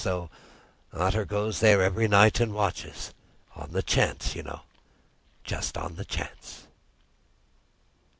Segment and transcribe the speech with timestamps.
[0.03, 0.31] So
[0.91, 4.61] Otter goes there every night and watches—on the chance, you know,
[5.43, 6.65] just on the chance!"